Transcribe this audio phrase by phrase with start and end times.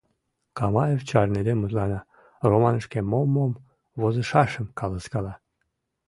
[0.57, 1.99] Камаев чарныде мутлана,
[2.49, 3.53] романышке мом-мом
[4.01, 5.33] возышашым каласкала...